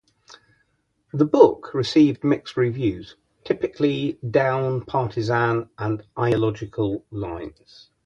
The 1.13 1.25
book 1.25 1.75
received 1.75 2.23
mixed 2.23 2.57
reviews, 2.57 3.17
typically 3.43 4.17
down 4.27 4.81
partisan 4.83 5.69
and 5.77 6.01
ideological 6.17 7.05
lines. 7.11 7.91